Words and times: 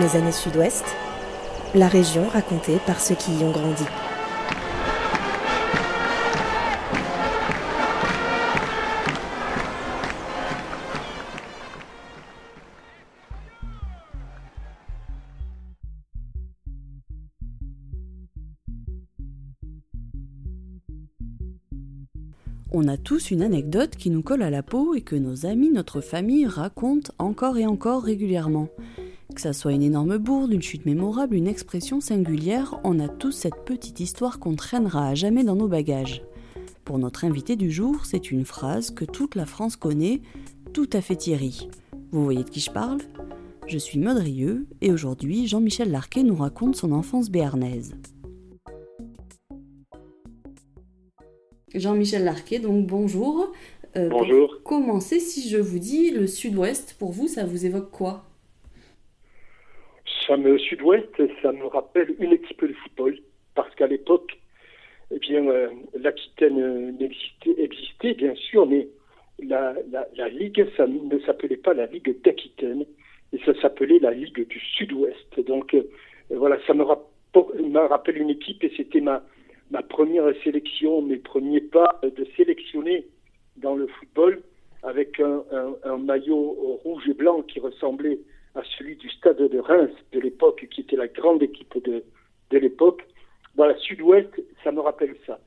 Mes 0.00 0.16
années 0.16 0.32
sud-ouest, 0.32 0.84
la 1.72 1.86
région 1.86 2.26
racontée 2.28 2.78
par 2.84 3.00
ceux 3.00 3.14
qui 3.14 3.32
y 3.32 3.44
ont 3.44 3.52
grandi. 3.52 3.84
On 22.72 22.88
a 22.88 22.96
tous 22.96 23.30
une 23.30 23.42
anecdote 23.42 23.94
qui 23.94 24.10
nous 24.10 24.22
colle 24.22 24.42
à 24.42 24.50
la 24.50 24.64
peau 24.64 24.94
et 24.94 25.02
que 25.02 25.14
nos 25.14 25.46
amis, 25.46 25.70
notre 25.70 26.00
famille 26.00 26.46
racontent 26.46 27.12
encore 27.18 27.58
et 27.58 27.66
encore 27.66 28.02
régulièrement. 28.02 28.68
Que 29.34 29.40
ça 29.40 29.52
soit 29.52 29.72
une 29.72 29.82
énorme 29.82 30.16
bourde, 30.16 30.52
une 30.52 30.62
chute 30.62 30.86
mémorable, 30.86 31.34
une 31.34 31.48
expression 31.48 32.00
singulière, 32.00 32.80
on 32.84 33.00
a 33.00 33.08
tous 33.08 33.32
cette 33.32 33.64
petite 33.64 33.98
histoire 33.98 34.38
qu'on 34.38 34.54
traînera 34.54 35.08
à 35.08 35.14
jamais 35.14 35.42
dans 35.42 35.56
nos 35.56 35.66
bagages. 35.66 36.22
Pour 36.84 36.98
notre 36.98 37.24
invité 37.24 37.56
du 37.56 37.70
jour, 37.70 38.06
c'est 38.06 38.30
une 38.30 38.44
phrase 38.44 38.92
que 38.92 39.04
toute 39.04 39.34
la 39.34 39.44
France 39.44 39.74
connaît, 39.74 40.22
tout 40.72 40.88
à 40.92 41.00
fait 41.00 41.16
Thierry. 41.16 41.68
Vous 42.12 42.22
voyez 42.22 42.44
de 42.44 42.48
qui 42.48 42.60
je 42.60 42.70
parle? 42.70 42.98
Je 43.66 43.76
suis 43.76 43.98
Maudrieux 43.98 44.68
et 44.80 44.92
aujourd'hui, 44.92 45.48
Jean-Michel 45.48 45.90
Larquet 45.90 46.22
nous 46.22 46.36
raconte 46.36 46.76
son 46.76 46.92
enfance 46.92 47.28
béarnaise. 47.28 47.96
Jean-Michel 51.74 52.22
Larquet, 52.22 52.60
donc 52.60 52.86
bonjour. 52.86 53.52
Euh, 53.96 54.08
bonjour. 54.08 54.48
Pour 54.48 54.62
commencer, 54.62 55.18
si 55.18 55.48
je 55.48 55.58
vous 55.58 55.80
dis 55.80 56.12
le 56.12 56.28
sud-ouest, 56.28 56.94
pour 57.00 57.10
vous, 57.10 57.26
ça 57.26 57.44
vous 57.44 57.66
évoque 57.66 57.90
quoi? 57.90 58.24
Me 60.30 60.58
sud-ouest, 60.58 61.22
ça 61.42 61.52
me 61.52 61.66
rappelle 61.66 62.14
une 62.18 62.32
équipe 62.32 62.64
de 62.64 62.72
football, 62.72 63.18
parce 63.54 63.74
qu'à 63.74 63.86
l'époque, 63.86 64.38
eh 65.10 65.18
bien, 65.18 65.46
euh, 65.46 65.68
l'Aquitaine 65.94 66.96
existait, 66.98 67.54
existait, 67.58 68.14
bien 68.14 68.34
sûr, 68.34 68.66
mais 68.66 68.88
la, 69.42 69.74
la, 70.16 70.28
ligue, 70.28 70.66
ça 70.76 70.86
ne 70.86 71.18
s'appelait 71.20 71.58
pas 71.58 71.74
la 71.74 71.86
ligue 71.86 72.22
d'Aquitaine, 72.22 72.84
et 73.32 73.38
ça 73.44 73.52
s'appelait 73.60 73.98
la 73.98 74.12
ligue 74.12 74.48
du 74.48 74.58
Sud-Ouest. 74.58 75.40
Donc, 75.46 75.74
euh, 75.74 75.82
voilà, 76.30 76.58
ça 76.66 76.74
me, 76.74 76.82
rappelle 76.82 78.16
une 78.18 78.30
équipe, 78.30 78.64
et 78.64 78.72
c'était 78.76 79.00
ma 79.00 79.22
ma 79.70 79.82
première 79.82 80.24
sélection, 80.42 81.02
mes 81.02 81.16
premiers 81.16 81.60
pas 81.60 82.00
de 82.02 82.26
sélectionner 82.36 83.06
dans 83.56 83.74
le 83.74 83.86
football 83.86 84.42
avec 84.82 85.18
un, 85.20 85.96
maillot 85.96 86.78
rouge 86.84 87.08
et 87.08 87.14
blanc 87.14 87.42
qui 87.42 87.60
ressemblait 87.60 88.18
à 88.54 88.62
celui 88.76 88.96
du 88.96 89.08
stade 89.10 89.38
de 89.38 89.58
Reims 89.58 89.92
de 90.12 90.20
l'époque, 90.20 90.66
qui 90.70 90.82
était 90.82 90.96
la 90.96 91.08
grande 91.08 91.42
équipe 91.42 91.82
de, 91.84 92.04
de 92.50 92.58
l'époque. 92.58 93.06
Voilà, 93.56 93.76
Sud-Ouest, 93.78 94.30
ça 94.62 94.72
me 94.72 94.80
rappelle 94.80 95.16
ça. 95.26 95.40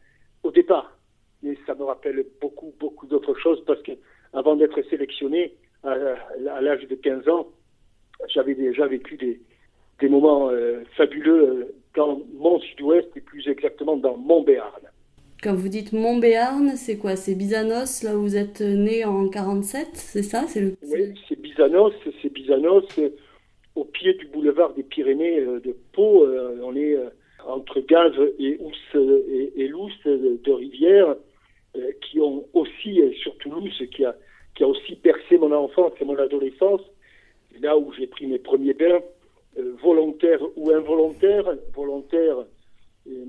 Au 0.44 0.52
départ, 0.52 0.98
mais 1.44 1.58
ça 1.66 1.76
me 1.76 1.84
rappelle 1.84 2.26
beaucoup, 2.42 2.74
beaucoup 2.80 3.08
d'autres 3.08 3.36
choses 3.36 3.64
parce 3.66 3.82
que 3.82 3.94
avant 4.34 4.56
d'être 4.56 4.82
sélectionné, 4.90 5.54
à, 5.84 5.92
à 5.92 6.62
l'âge 6.62 6.88
de 6.88 6.96
15 6.96 7.28
ans, 7.30 7.48
j'avais 8.28 8.56
déjà 8.56 8.88
vécu 8.88 9.16
des, 9.16 9.40
des 10.00 10.10
moments 10.10 10.50
euh, 10.50 10.84
fabuleux 10.96 11.50
euh, 11.50 11.76
dans 11.96 12.22
mon 12.36 12.60
sud-ouest 12.60 13.08
et 13.16 13.22
plus 13.22 13.48
exactement 13.48 13.98
dans 13.98 14.18
Montbéarn. 14.18 14.82
Quand 15.44 15.54
vous 15.54 15.70
dites 15.70 15.94
Montbéarn, 15.94 16.76
c'est 16.76 16.98
quoi? 16.98 17.16
C'est 17.16 17.36
Bizanos, 17.36 18.04
là 18.04 18.18
où 18.18 18.22
vous 18.22 18.36
êtes 18.36 18.62
né 18.62 19.06
en 19.06 19.30
47, 19.30 19.90
c'est 19.94 20.24
ça? 20.24 20.46
C'est 20.48 20.62
le... 20.62 20.76
Oui, 20.82 21.14
c'est 21.30 21.40
Bizanos, 21.40 21.94
c'est 22.48 22.56
Bizanos, 22.56 22.86
au 23.76 23.86
pied 23.86 24.14
du 24.14 24.28
boulevard 24.28 24.74
des 24.74 24.84
Pyrénées 24.84 25.40
euh, 25.40 25.60
de 25.60 25.76
Pau. 25.94 26.26
on 26.64 26.76
est 26.76 26.98
entre 27.46 27.80
Gaz 27.82 28.14
et 28.40 28.58
Ousse 28.60 28.96
et, 28.96 29.64
et 29.64 29.68
de 29.68 30.52
rivières 30.52 31.16
qui 32.02 32.20
ont 32.20 32.46
aussi, 32.54 33.02
surtout 33.22 33.50
Toulouse, 33.50 33.84
qui 33.96 34.04
a, 34.04 34.16
qui 34.56 34.64
a 34.64 34.68
aussi 34.68 34.96
percé 34.96 35.38
mon 35.38 35.52
enfance 35.52 35.94
et 36.02 36.06
mon 36.06 36.18
adolescence, 36.18 36.82
là 37.62 37.78
où 37.78 37.94
j'ai 37.94 38.08
pris 38.08 38.26
mes 38.26 38.40
premiers 38.40 38.74
bains 38.74 39.02
euh, 39.58 39.74
volontaire 39.82 40.40
ou 40.56 40.72
involontaire. 40.72 41.46
Volontaire, 41.74 42.38
euh, 42.40 43.26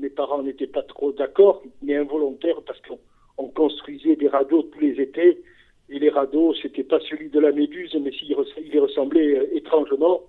mes 0.00 0.10
parents 0.10 0.42
n'étaient 0.42 0.66
pas 0.66 0.82
trop 0.82 1.12
d'accord, 1.12 1.62
mais 1.82 1.96
involontaire 1.96 2.62
parce 2.66 2.80
qu'on 2.82 3.48
construisait 3.48 4.16
des 4.16 4.28
radeaux 4.28 4.62
tous 4.62 4.80
les 4.80 5.00
étés. 5.00 5.42
Et 5.92 5.98
les 5.98 6.08
radeaux, 6.08 6.54
c'était 6.54 6.84
pas 6.84 7.00
celui 7.00 7.28
de 7.28 7.38
la 7.38 7.52
méduse, 7.52 7.94
mais 8.00 8.10
il 8.22 8.74
y 8.74 8.78
ressemblait 8.78 9.36
euh, 9.36 9.54
étrangement. 9.56 10.22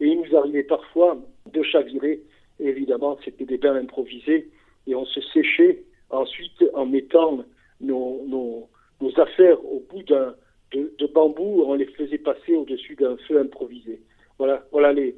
Et 0.00 0.08
il 0.08 0.20
nous 0.20 0.36
arrivait 0.36 0.64
parfois 0.64 1.16
de 1.52 1.62
chavirer. 1.62 2.20
évidemment, 2.58 3.16
c'était 3.24 3.44
des 3.44 3.56
bains 3.56 3.76
improvisés. 3.76 4.48
Et 4.88 4.96
on 4.96 5.06
se 5.06 5.20
séchait 5.32 5.84
ensuite 6.10 6.64
en 6.74 6.86
mettant 6.86 7.44
nos, 7.80 8.68
affaires 9.16 9.64
au 9.64 9.84
bout 9.88 10.02
d'un 10.02 10.34
de, 10.72 11.06
bambou. 11.06 11.62
On 11.64 11.74
les 11.74 11.86
faisait 11.86 12.18
passer 12.18 12.56
au-dessus 12.56 12.96
d'un 12.96 13.16
feu 13.28 13.38
improvisé. 13.38 14.00
Voilà, 14.38 14.66
voilà 14.72 14.92
les, 14.92 15.14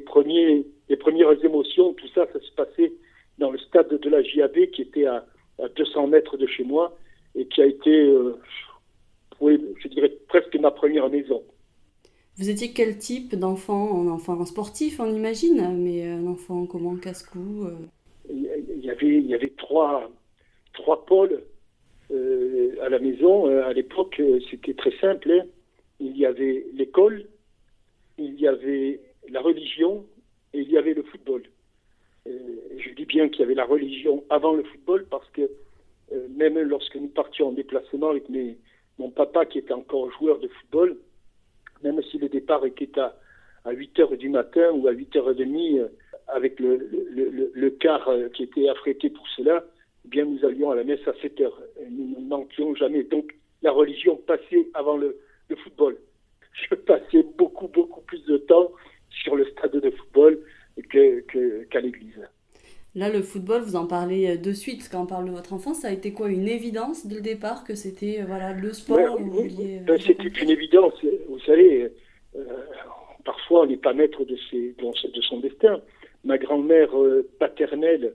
premières 0.00 1.44
émotions, 1.44 1.92
tout 1.92 2.08
ça, 2.08 2.26
ça 2.32 2.40
se 2.40 2.52
passait 2.56 2.92
dans 3.38 3.52
le 3.52 3.58
stade 3.58 3.96
de 3.96 4.10
la 4.10 4.24
JAB 4.24 4.66
qui 4.72 4.82
était 4.82 5.06
à, 5.06 5.24
à 5.62 5.68
200 5.68 6.08
mètres 6.08 6.36
de 6.36 6.48
chez 6.48 6.64
moi 6.64 6.96
et 7.34 7.46
qui 7.46 7.62
a 7.62 7.66
été, 7.66 7.90
euh, 7.90 8.36
je 9.50 9.88
dirais, 9.88 10.12
presque 10.28 10.56
ma 10.56 10.70
première 10.70 11.08
maison. 11.08 11.42
Vous 12.36 12.48
étiez 12.48 12.72
quel 12.72 12.98
type 12.98 13.34
d'enfant 13.34 14.02
Un 14.02 14.08
enfant 14.08 14.44
sportif, 14.44 15.00
on 15.00 15.14
imagine, 15.14 15.76
mais 15.78 16.06
un 16.06 16.26
enfant 16.26 16.66
comment 16.66 16.96
casse-cou 16.96 17.66
euh? 17.66 17.76
il, 18.30 18.84
y 18.84 18.90
avait, 18.90 19.18
il 19.18 19.26
y 19.26 19.34
avait 19.34 19.52
trois, 19.56 20.10
trois 20.72 21.04
pôles 21.04 21.42
euh, 22.10 22.74
à 22.82 22.88
la 22.88 22.98
maison. 22.98 23.46
À 23.46 23.72
l'époque, 23.72 24.20
c'était 24.50 24.74
très 24.74 24.96
simple. 24.98 25.30
Hein. 25.30 25.46
Il 26.00 26.16
y 26.16 26.24
avait 26.24 26.66
l'école, 26.74 27.26
il 28.18 28.40
y 28.40 28.48
avait 28.48 29.00
la 29.28 29.40
religion 29.40 30.06
et 30.54 30.60
il 30.60 30.70
y 30.70 30.78
avait 30.78 30.94
le 30.94 31.02
football. 31.02 31.42
je 32.26 32.94
dis 32.94 33.04
bien 33.04 33.28
qu'il 33.28 33.40
y 33.40 33.44
avait 33.44 33.54
la 33.54 33.64
religion 33.64 34.24
avant 34.30 34.54
le 34.54 34.64
football 34.64 35.06
parce 35.10 35.28
que 35.30 35.50
euh, 36.12 36.28
même 36.36 36.58
lorsque 36.58 36.96
nous 36.96 37.08
partions 37.08 37.48
en 37.48 37.52
déplacement 37.52 38.10
avec 38.10 38.28
mon 39.02 39.10
papa 39.10 39.46
qui 39.46 39.58
était 39.58 39.72
encore 39.72 40.10
joueur 40.12 40.38
de 40.38 40.48
football, 40.48 40.96
même 41.82 42.00
si 42.10 42.18
le 42.18 42.28
départ 42.28 42.64
était 42.64 42.98
à, 42.98 43.16
à 43.64 43.72
8 43.72 43.98
heures 43.98 44.16
du 44.16 44.28
matin 44.28 44.70
ou 44.72 44.86
à 44.86 44.92
8 44.92 45.16
h 45.16 45.80
30 45.80 45.90
avec 46.28 46.60
le, 46.60 46.88
le, 47.52 47.70
car 47.70 48.08
euh, 48.08 48.28
qui 48.28 48.44
était 48.44 48.68
affrété 48.68 49.10
pour 49.10 49.28
cela, 49.36 49.64
eh 50.04 50.08
bien 50.08 50.24
nous 50.24 50.44
allions 50.44 50.70
à 50.70 50.76
la 50.76 50.84
messe 50.84 51.06
à 51.08 51.14
7 51.20 51.40
heures. 51.40 51.60
Nous 51.90 52.20
ne 52.20 52.28
manquions 52.28 52.74
jamais. 52.76 53.02
Donc 53.02 53.34
la 53.62 53.72
religion 53.72 54.16
passait 54.16 54.68
avant 54.74 54.96
le 54.96 55.16
football 55.64 55.98
je 56.70 56.74
passais 56.74 57.22
beaucoup, 57.36 57.68
beaucoup 57.68 58.00
plus 58.02 58.24
de 58.24 58.36
temps 58.38 58.72
sur 59.10 59.36
le 59.36 59.44
stade 59.46 59.72
de 59.72 59.90
football 59.90 60.38
qu'à 60.90 61.80
l'église. 61.80 62.28
Là, 62.94 63.08
le 63.08 63.22
football, 63.22 63.62
vous 63.62 63.76
en 63.76 63.86
parlez 63.86 64.28
euh, 64.28 64.36
de 64.36 64.52
suite 64.52 64.88
quand 64.90 65.02
on 65.02 65.06
parle 65.06 65.26
de 65.26 65.30
votre 65.30 65.52
enfance. 65.52 65.80
Ça 65.80 65.88
a 65.88 65.92
été 65.92 66.12
quoi 66.12 66.28
Une 66.28 66.48
évidence 66.48 67.06
dès 67.06 67.16
le 67.16 67.20
départ 67.22 67.64
que 67.64 67.74
c'était 67.74 68.20
euh, 68.20 68.24
voilà, 68.26 68.52
le 68.52 68.72
sport 68.72 69.16
euh, 69.18 69.80
ben, 69.80 70.00
C'était 70.00 70.28
une 70.28 70.50
évidence. 70.50 70.94
Vous 71.28 71.40
savez, 71.40 71.90
parfois 73.24 73.62
on 73.62 73.66
n'est 73.66 73.76
pas 73.76 73.94
maître 73.94 74.24
de, 74.24 74.36
ses, 74.50 74.74
de, 74.78 75.20
son 75.22 75.40
destin. 75.40 75.80
Ma 76.24 76.38
grand-mère 76.38 76.90
paternelle 77.38 78.12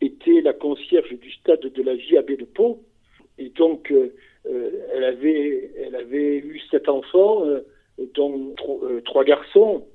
était 0.00 0.40
la 0.40 0.52
concierge 0.52 1.12
du 1.12 1.30
stade 1.32 1.60
de 1.60 1.82
la 1.82 1.96
JAB 1.96 2.38
de 2.38 2.44
Pau. 2.44 2.82
Et 3.38 3.50
donc, 3.50 3.92
elle, 4.44 5.04
avait, 5.04 5.70
elle 5.78 5.96
avait 5.96 6.38
eu 6.38 6.60
sept 6.70 6.88
enfants 6.88 7.44
dont 8.14 8.54
euh, 8.82 9.00
trois 9.02 9.24
garçons, 9.24 9.86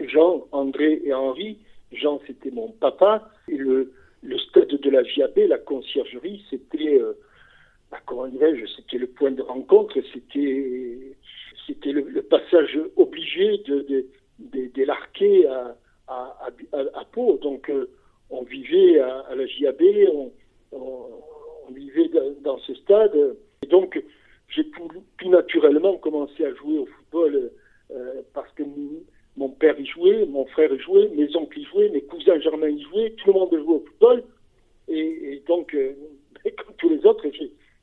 Jean, 0.00 0.46
André 0.52 1.00
et 1.04 1.14
Henri. 1.14 1.58
Jean, 1.94 2.20
c'était 2.26 2.50
mon 2.50 2.70
papa. 2.72 3.28
Et 3.48 3.56
le, 3.56 3.92
stade 4.48 4.68
de 4.68 4.90
la 4.90 5.02
JAB, 5.04 5.36
la 5.48 5.58
conciergerie, 5.58 6.44
c'était, 6.50 7.00
euh, 7.00 7.12
bah, 7.90 7.98
comment 8.06 8.26
dirais-je, 8.28 8.66
c'était 8.76 8.98
le 8.98 9.06
point 9.06 9.30
de 9.30 9.42
rencontre, 9.42 9.98
c'était, 10.12 11.16
c'était 11.66 11.92
le, 11.92 12.22
passage 12.22 12.78
obligé 12.96 13.58
de, 13.58 13.80
de, 13.82 14.06
de, 14.38 14.90
à, 15.48 15.76
à, 16.08 16.50
à, 16.72 17.04
Pau. 17.12 17.38
Donc, 17.42 17.70
euh, 17.70 17.90
on 18.30 18.42
vivait 18.42 19.00
à, 19.00 19.34
la 19.34 19.46
JAB, 19.46 19.82
on, 20.12 20.32
on, 20.72 21.72
vivait 21.72 22.10
dans, 22.42 22.58
ce 22.58 22.74
stade. 22.74 23.36
Et 23.62 23.66
donc, 23.66 24.02
j'ai 24.48 24.68
tout, 24.70 24.88
tout, 25.18 25.28
naturellement 25.28 25.96
commencé 25.96 26.44
à 26.44 26.54
jouer 26.54 26.78
au 26.78 26.86
football 26.86 27.50
euh, 27.90 28.22
parce 28.32 28.50
que 28.52 28.62
mon 29.36 29.48
père 29.48 29.78
y 29.78 29.86
jouait, 29.86 30.26
mon 30.26 30.46
frère 30.46 30.72
y 30.72 30.78
jouait, 30.78 31.08
mes 31.14 31.34
oncles 31.36 31.60
y 31.60 31.64
jouaient, 31.64 31.88
mes 31.90 32.02
cousins 32.02 32.38
germains 32.40 32.68
y 32.68 32.82
jouaient, 32.82 33.10
tout 33.16 33.28
le 33.28 33.32
monde 33.32 33.50
jouait 33.50 33.74
au 33.74 33.84
football. 33.86 34.24
Et, 34.88 35.42
donc, 35.46 35.74
euh, 35.74 35.94
comme 36.44 36.74
tous 36.76 36.88
les 36.90 37.04
autres, 37.06 37.26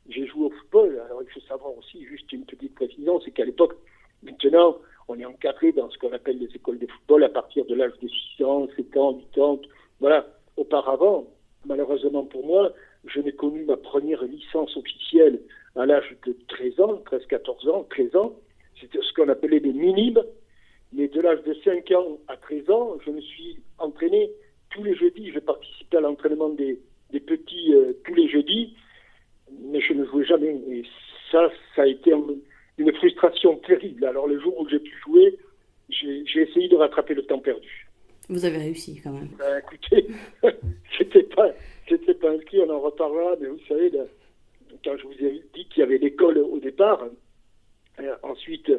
j'ai 0.09 0.27
joué 0.27 0.45
au 0.45 0.49
football. 0.49 1.01
Alors, 1.05 1.23
il 1.23 1.29
faut 1.29 1.39
savoir 1.47 1.77
aussi, 1.77 2.05
juste 2.05 2.31
une 2.31 2.45
petite 2.45 2.75
précision, 2.75 3.19
c'est 3.21 3.31
qu'à 3.31 3.45
l'époque, 3.45 3.75
maintenant, 4.23 4.77
on 5.07 5.19
est 5.19 5.25
en 5.25 5.33
dans 5.69 5.89
ce 5.89 5.97
qu'on 5.99 6.11
appelle 6.11 6.39
les 6.39 6.53
écoles 6.55 6.79
de 6.79 6.87
football 6.87 7.23
à 7.23 7.29
partir 7.29 7.65
de 7.65 7.75
l'âge 7.75 7.93
de 8.01 8.07
6 8.37 8.43
ans, 8.43 8.67
7 8.75 8.97
ans, 8.97 9.19
8 9.35 9.41
ans. 9.41 9.59
Voilà. 9.99 10.27
Auparavant, 10.57 11.27
malheureusement 11.65 12.25
pour 12.25 12.45
moi, 12.45 12.73
je 13.05 13.19
n'ai 13.19 13.31
connu 13.31 13.63
ma 13.65 13.77
première 13.77 14.23
licence 14.23 14.75
officielle 14.75 15.39
à 15.75 15.85
l'âge 15.85 16.15
de 16.25 16.35
13 16.47 16.79
ans, 16.79 17.01
13, 17.05 17.25
14 17.27 17.69
ans, 17.69 17.87
13 17.89 18.15
ans. 18.15 18.33
C'était 18.79 18.99
ce 19.01 19.13
qu'on 19.13 19.29
appelait 19.29 19.59
des 19.59 19.73
minimes. 19.73 20.21
Mais 20.93 21.07
de 21.07 21.21
l'âge 21.21 21.41
de 21.43 21.55
5 21.63 21.89
ans 21.91 22.17
à 22.27 22.35
13 22.35 22.69
ans, 22.69 22.97
je 23.05 23.11
me 23.11 23.21
suis 23.21 23.57
entraîné 23.77 24.29
tous 24.71 24.83
les 24.83 24.95
jeudis. 24.95 25.31
Je 25.31 25.39
participais 25.39 25.97
à 25.97 26.01
l'entraînement 26.01 26.49
des, 26.49 26.79
petits 27.11 27.73
euh, 27.73 27.93
tous 28.03 28.13
les 28.13 28.27
jeudis, 28.27 28.75
mais 29.61 29.79
je 29.79 29.93
ne 29.93 30.05
jouais 30.05 30.25
jamais. 30.25 30.61
Et 30.69 30.83
ça, 31.31 31.49
ça 31.75 31.83
a 31.83 31.87
été 31.87 32.11
une 32.77 32.93
frustration 32.95 33.55
terrible. 33.57 34.05
Alors 34.05 34.27
le 34.27 34.39
jour 34.39 34.59
où 34.59 34.67
j'ai 34.67 34.79
pu 34.79 34.91
jouer, 35.05 35.37
j'ai 35.91 36.41
essayé 36.41 36.67
de 36.67 36.75
rattraper 36.75 37.13
le 37.13 37.23
temps 37.23 37.39
perdu. 37.39 37.88
Vous 38.29 38.45
avez 38.45 38.57
réussi 38.57 39.01
quand 39.03 39.11
même. 39.11 39.29
Ben, 39.38 39.59
écoutez, 39.59 40.07
c'était 40.97 41.23
pas, 41.23 41.49
c'était 41.88 42.13
pas 42.13 42.31
inscrit, 42.31 42.59
on 42.61 42.69
en 42.69 42.79
reparlera, 42.79 43.35
mais 43.39 43.47
vous 43.47 43.59
savez, 43.67 43.91
quand 44.83 44.97
je 44.97 45.03
vous 45.03 45.25
ai 45.25 45.43
dit 45.53 45.65
qu'il 45.65 45.81
y 45.81 45.83
avait 45.83 45.97
l'école 45.97 46.38
au 46.38 46.59
départ, 46.59 47.05
euh, 47.99 48.15
ensuite 48.23 48.71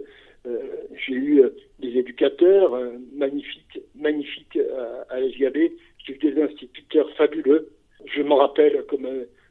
euh, 0.47 0.59
j'ai 1.06 1.12
eu 1.12 1.43
euh, 1.43 1.50
des 1.81 1.99
éducateurs 1.99 2.79
magnifiques, 3.12 3.81
magnifiques 3.94 4.59
à, 4.59 5.14
à 5.14 5.20
l'SGAB, 5.20 5.56
j'ai 5.99 6.14
eu 6.14 6.19
des 6.19 6.43
instituteurs 6.43 7.11
fabuleux. 7.17 7.70
Je 8.06 8.23
m'en 8.23 8.37
rappelle 8.37 8.85
comme 8.87 9.06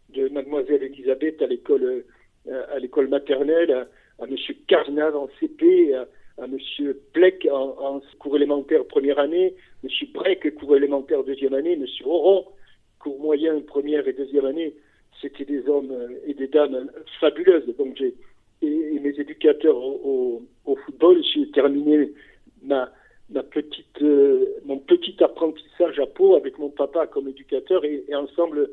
de 0.10 0.30
mademoiselle 0.30 0.84
Elisabeth 0.84 1.42
à 1.42 1.48
l'école 1.48 2.04
à 2.50 2.80
l'école 2.80 3.08
maternelle, 3.08 3.72
à, 3.72 4.24
à 4.24 4.26
monsieur 4.26 4.56
Carnave 4.68 5.16
en 5.16 5.30
CP, 5.40 5.94
à, 5.94 6.08
à 6.38 6.48
monsieur 6.48 7.00
Pleck 7.14 7.48
en, 7.52 8.02
cours 8.20 8.36
élémentaire 8.36 8.86
première 8.86 9.20
année, 9.20 9.56
monsieur 9.84 10.08
Breck 10.14 10.54
cours 10.56 10.76
élémentaire 10.76 11.24
deuxième 11.24 11.54
année, 11.54 11.76
monsieur 11.76 12.06
Oron 12.08 12.46
cours 13.00 13.20
moyen 13.20 13.60
première 13.62 14.08
et 14.08 14.14
deuxième 14.14 14.46
année. 14.46 14.76
C'était 15.22 15.46
des 15.46 15.68
hommes 15.68 15.94
et 16.26 16.34
des 16.34 16.48
dames 16.48 16.90
fabuleuses. 17.20 17.66
Donc 17.78 17.96
j'ai 17.98 18.16
et, 18.62 19.00
mes 19.00 19.20
éducateurs 19.20 19.78
au, 19.78 20.44
football, 20.86 21.22
j'ai 21.34 21.50
terminé 21.52 22.12
ma 22.64 22.90
petite, 23.50 24.02
euh, 24.02 24.46
mon 24.66 24.78
petit 24.78 25.16
apprentissage 25.24 26.00
à 26.00 26.06
Pau 26.06 26.36
avec 26.36 26.58
mon 26.60 26.70
papa 26.70 27.08
comme 27.08 27.28
éducateur 27.28 27.84
et, 27.86 28.04
ensemble 28.14 28.70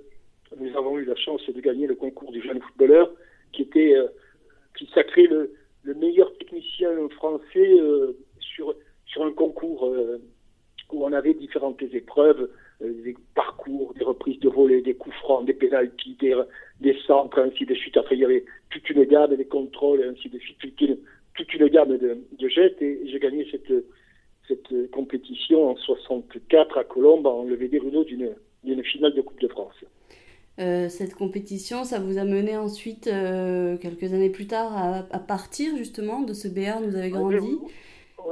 nous 0.58 0.76
avons 0.76 0.99
eu 0.99 1.04
la 1.04 1.16
chance 1.16 1.43
de 1.49 1.61
gagner 1.61 1.87
le 1.87 1.94
concours 1.94 2.32
du 2.32 2.43
jeune 2.43 2.61
footballeur 2.61 3.11
qui 3.52 3.62
était 3.62 3.94
euh, 3.94 4.08
qui 4.76 4.88
sacrait 4.94 5.26
le, 5.26 5.52
le 5.82 5.94
meilleur 5.94 6.32
technicien 6.38 7.08
français 7.10 7.78
euh, 7.80 8.16
sur, 8.40 8.75
sur 9.06 9.25
un 9.25 9.32
concours 9.32 9.86
euh, 9.86 10.20
où 10.92 11.04
on 11.04 11.12
avait 11.12 11.34
différentes 11.34 11.82
épreuves, 11.82 12.50
euh, 12.82 13.02
des 13.04 13.16
parcours, 13.34 13.94
des 13.94 14.04
reprises 14.04 14.40
de 14.40 14.48
volée, 14.48 14.82
des 14.82 14.94
coups 14.94 15.16
francs, 15.16 15.44
des 15.46 15.54
pénalties, 15.54 16.16
des, 16.80 16.96
centres, 17.06 17.40
ainsi 17.40 17.66
de 17.66 17.75
suite. 17.75 17.96
Après, 17.96 18.16
il 18.16 18.20
y 18.20 18.25
avait 18.25 18.44
toute 18.70 18.88
une 18.90 19.04
gamme, 19.04 19.36
des 19.36 19.44
contrôles, 19.44 20.02
ainsi 20.02 20.28
de 20.28 20.38
suite, 20.38 20.58
toute 20.60 21.54
une, 21.54 21.69
gamme 21.69 21.96
de, 21.96 22.19
de 22.38 22.48
gestes. 22.48 22.82
Et 22.82 23.00
j'ai 23.06 23.19
gagné 23.19 23.46
cette, 23.50 23.72
cette 24.46 24.90
compétition 24.90 25.70
en 25.70 25.76
64 25.76 26.78
à 26.78 26.84
Colombe, 26.84 27.26
en 27.26 27.44
levé 27.44 27.69
des 27.69 27.78
runeaux 27.78 28.04
d'une 28.04 28.84
finale 28.84 29.14
de 29.14 29.20
Coupe 29.20 29.40
de 29.40 29.48
France. 29.48 29.84
Euh, 30.58 30.88
cette 30.88 31.14
compétition, 31.14 31.84
ça 31.84 32.00
vous 32.00 32.19
a 32.19 32.25
mené 32.25 32.56
ensuite, 32.56 33.06
euh, 33.06 33.76
quelques 33.76 34.12
années 34.12 34.31
plus 34.31 34.49
tard, 34.49 34.72
à, 35.10 35.19
partir 35.20 35.76
justement 35.76 36.22
de 36.22 36.32
ce 36.32 36.49
BR 36.49 36.82
Vous 36.82 36.96
avez 36.96 37.10
grandi 37.10 37.58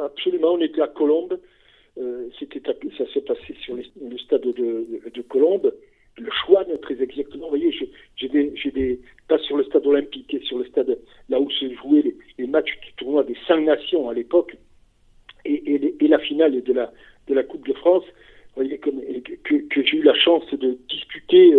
Absolument, 0.00 0.54
on 0.54 0.60
était 0.60 0.82
à 0.82 0.88
Colombes. 0.88 1.38
Euh, 1.98 2.28
ça 2.40 3.04
s'est 3.14 3.20
passé 3.20 3.54
sur 3.60 3.76
le 3.76 4.18
stade 4.18 4.42
de, 4.42 4.86
de, 5.14 5.22
Colombes. 5.22 5.72
Le 6.18 6.30
Chouane, 6.30 6.66
très 6.82 7.00
exactement. 7.00 7.44
Vous 7.44 7.56
voyez, 7.56 7.72
j'ai 8.16 8.70
des, 8.70 9.00
pas 9.28 9.38
sur 9.38 9.56
le 9.56 9.64
stade 9.64 9.86
olympique, 9.86 10.34
et 10.34 10.40
sur 10.40 10.58
le 10.58 10.64
stade 10.66 10.98
là 11.28 11.40
où 11.40 11.48
se 11.50 11.72
jouaient 11.74 12.12
les, 12.38 12.46
matchs 12.48 12.76
du 12.82 12.92
tournoi 12.94 13.22
des 13.22 13.36
cinq 13.46 13.60
nations 13.60 14.08
à 14.08 14.14
l'époque, 14.14 14.56
et, 15.44 15.94
et, 16.00 16.08
la 16.08 16.18
finale 16.18 16.60
de 16.60 16.72
la, 16.72 16.92
de 17.28 17.34
la 17.34 17.44
Coupe 17.44 17.66
de 17.68 17.74
France. 17.74 18.04
Vous 18.04 18.62
voyez, 18.62 18.78
comme, 18.78 19.00
que, 19.44 19.54
que 19.68 19.84
j'ai 19.84 19.98
eu 19.98 20.02
la 20.02 20.14
chance 20.14 20.44
de 20.52 20.76
disputer 20.88 21.54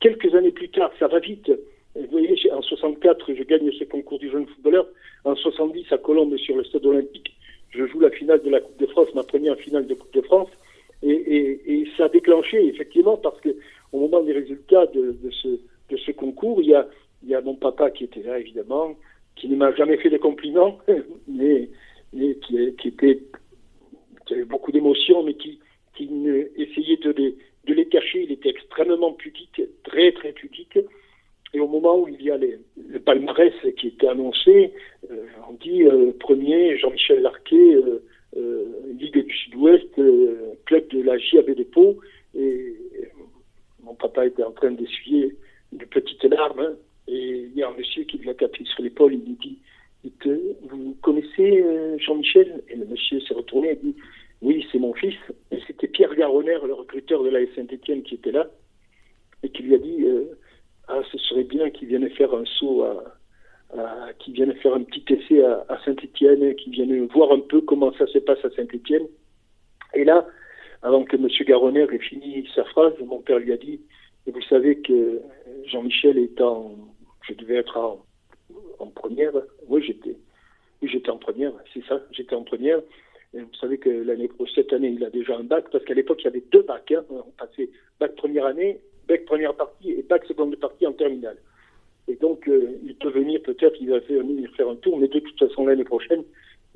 quelques 0.00 0.34
années 0.34 0.52
plus 0.52 0.68
tard, 0.68 0.90
ça 0.98 1.08
va 1.08 1.18
vite. 1.18 1.50
Vous 1.94 2.06
voyez, 2.10 2.36
en 2.52 2.62
64, 2.62 3.34
je 3.34 3.42
gagne 3.42 3.70
ce 3.72 3.84
concours 3.84 4.18
du 4.18 4.30
jeune 4.30 4.46
footballeur. 4.46 4.86
En 5.24 5.34
70, 5.34 5.90
à 5.92 5.98
Colombes, 5.98 6.36
sur 6.36 6.56
le 6.56 6.64
stade 6.64 6.84
olympique, 6.84 7.32
je 7.70 7.86
joue 7.86 8.00
la 8.00 8.10
finale 8.10 8.42
de 8.42 8.50
la 8.50 8.60
Coupe 8.60 8.78
de 8.78 8.86
France, 8.86 9.08
ma 9.14 9.22
première 9.22 9.56
finale 9.56 9.86
de 9.86 9.94
Coupe 9.94 10.12
de 10.12 10.20
France. 10.22 10.48
Et, 11.02 11.86
ça 11.96 12.04
a 12.04 12.08
déclenché, 12.08 12.66
effectivement, 12.66 13.16
parce 13.16 13.40
que 13.40 13.50
au 13.92 14.00
moment 14.00 14.22
des 14.22 14.32
résultats 14.32 14.86
de, 14.86 15.16
ce, 15.30 16.10
concours, 16.12 16.60
il 16.60 16.68
y, 16.68 17.34
a, 17.34 17.40
mon 17.40 17.54
papa 17.54 17.90
qui 17.90 18.04
était 18.04 18.22
là, 18.22 18.38
évidemment, 18.38 18.94
qui 19.34 19.48
ne 19.48 19.56
m'a 19.56 19.74
jamais 19.74 19.96
fait 19.96 20.10
de 20.10 20.18
compliments, 20.18 20.78
mais, 21.28 21.68
qui, 22.12 22.58
était, 22.84 23.20
qui 24.26 24.34
avait 24.34 24.44
beaucoup 24.44 24.72
d'émotions, 24.72 25.22
mais 25.22 25.34
qui 25.34 25.58
essayait 25.98 26.98
de 26.98 27.10
les, 27.12 27.36
de 27.66 27.74
les 27.74 27.86
cacher. 27.86 28.22
Il 28.22 28.32
était 28.32 28.50
extrêmement 28.50 29.12
pudique, 29.12 29.60
très 29.84 30.12
très 30.12 30.32
pudique. 30.32 30.78
Et 31.54 31.60
au 31.60 31.68
moment 31.68 31.98
où 31.98 32.08
il 32.08 32.20
y 32.22 32.30
a 32.30 32.36
le 32.36 32.98
palmarès 33.00 33.54
qui 33.78 33.88
était 33.88 34.08
annoncé, 34.08 34.72
euh, 35.10 35.26
on 35.48 35.54
dit 35.54 35.84
euh, 35.84 36.12
premier 36.18 36.76
Jean-Michel 36.78 37.22
Larquet, 37.22 37.76
euh, 38.36 38.64
Ligue 38.98 39.24
du 39.24 39.34
Sud-Ouest, 39.34 40.00
club 40.66 40.88
de 40.88 41.02
la 41.02 41.16
JAB 41.18 41.54
Pau. 41.72 41.98
Et 42.34 42.74
mon 43.82 43.94
papa 43.94 44.26
était 44.26 44.42
en 44.42 44.50
train 44.50 44.72
d'essuyer 44.72 45.36
de 45.72 45.84
petites 45.84 46.24
larmes. 46.24 46.60
Hein. 46.60 46.74
et 47.08 47.48
il 47.50 47.56
y 47.56 47.62
a 47.62 47.68
un 47.68 47.76
monsieur 47.76 48.04
qui 48.04 48.18
lui 48.18 48.28
a 48.28 48.34
sur 48.34 48.82
l'épaule. 48.82 49.14
Il 49.14 49.24
lui 49.24 49.38
dit 49.40 49.58
Vous 50.68 50.96
connaissez 51.00 51.64
Jean-Michel? 51.98 52.62
Et 52.68 52.76
le 52.76 52.84
monsieur 52.86 53.20
s'est 53.20 53.34
retourné 53.34 53.70
et 53.70 53.76
dit 53.76 53.94
oui, 54.42 54.66
c'est 54.70 54.78
mon 54.78 54.92
fils. 54.94 55.16
Pierre 55.96 56.14
Garonner, 56.14 56.58
le 56.62 56.74
recruteur 56.74 57.22
de 57.22 57.30
la 57.30 57.38
Saint-Etienne, 57.54 58.02
qui 58.02 58.16
était 58.16 58.30
là 58.30 58.46
et 59.42 59.48
qui 59.48 59.62
lui 59.62 59.74
a 59.74 59.78
dit 59.78 60.04
euh, 60.04 60.26
Ah, 60.88 61.00
ce 61.10 61.16
serait 61.16 61.44
bien 61.44 61.70
qu'il 61.70 61.88
vienne 61.88 62.06
faire 62.10 62.34
un 62.34 62.44
saut 62.44 62.84
à, 62.84 64.12
qu'il 64.18 64.34
vienne 64.34 64.54
faire 64.56 64.74
un 64.74 64.82
petit 64.82 65.02
essai 65.08 65.42
à, 65.42 65.80
Saint-Etienne, 65.86 66.54
qu'il 66.56 66.72
vienne 66.72 67.06
voir 67.06 67.32
un 67.32 67.40
peu 67.40 67.62
comment 67.62 67.94
ça 67.94 68.06
se 68.08 68.18
passe 68.18 68.44
à 68.44 68.50
Saint-Etienne. 68.50 69.06
Et 69.94 70.04
là, 70.04 70.26
avant 70.82 71.02
que 71.02 71.16
M. 71.16 71.28
Garonner 71.46 71.86
ait 71.90 71.98
fini 71.98 72.46
sa 72.54 72.64
phrase, 72.64 72.92
mon 73.02 73.22
père 73.22 73.38
lui 73.38 73.54
a 73.54 73.56
dit 73.56 73.80
Vous 74.26 74.42
savez 74.42 74.82
que 74.82 75.22
Jean-Michel 75.64 76.18
est 76.18 76.38
en. 76.42 76.76
Je 77.26 77.32
devais 77.32 77.56
être 77.56 77.78
en, 77.78 78.86
première. 78.88 79.32
J'étais. 79.80 80.16
Oui, 80.82 80.90
j'étais 80.92 81.08
en 81.08 81.16
première, 81.16 81.52
c'est 81.72 81.82
ça, 81.86 82.02
j'étais 82.10 82.34
en 82.34 82.42
première 82.42 82.82
vous 83.42 83.54
savez 83.60 83.78
que 83.78 83.90
l'année 83.90 84.30
cette 84.54 84.72
année, 84.72 84.88
il 84.88 85.04
a 85.04 85.10
déjà 85.10 85.36
un 85.36 85.44
bac, 85.44 85.66
parce 85.70 85.84
qu'à 85.84 85.94
l'époque, 85.94 86.20
il 86.22 86.24
y 86.24 86.28
avait 86.28 86.44
deux 86.52 86.62
bacs. 86.62 86.92
Hein. 86.92 87.04
On 87.10 87.30
passait 87.38 87.70
bac 88.00 88.14
première 88.16 88.46
année, 88.46 88.80
bac 89.08 89.24
première 89.24 89.54
partie 89.54 89.92
et 89.92 90.02
bac 90.02 90.24
seconde 90.26 90.56
partie 90.56 90.86
en 90.86 90.92
terminale. 90.92 91.36
Et 92.08 92.14
donc, 92.16 92.48
euh, 92.48 92.78
il 92.84 92.94
peut 92.94 93.10
venir, 93.10 93.42
peut-être, 93.42 93.76
il 93.80 93.90
va 93.90 93.98
venir 93.98 94.50
faire 94.56 94.68
un 94.68 94.76
tour, 94.76 94.98
mais 94.98 95.08
de 95.08 95.18
toute 95.18 95.38
façon, 95.38 95.66
l'année 95.66 95.84
prochaine, 95.84 96.22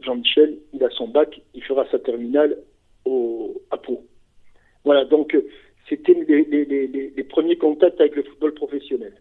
Jean-Michel, 0.01 0.59
il 0.73 0.83
a 0.83 0.91
son 0.91 1.09
bac, 1.09 1.41
il 1.55 1.63
fera 1.63 1.87
sa 1.91 1.99
terminale 1.99 2.59
au, 3.05 3.61
à 3.71 3.77
Pau. 3.77 4.05
Voilà, 4.85 5.05
donc, 5.05 5.35
euh, 5.35 5.47
c'était 5.89 6.15
les 6.15 7.25
premiers 7.25 7.57
contacts 7.57 8.01
avec 8.01 8.17
le 8.17 8.23
football 8.23 8.55
professionnel. 8.55 9.13